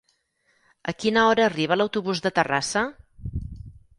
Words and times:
A 0.91 0.93
quina 1.03 1.25
hora 1.33 1.43
arriba 1.49 1.77
l'autobús 1.79 2.21
de 2.27 2.33
Terrassa? 2.39 2.85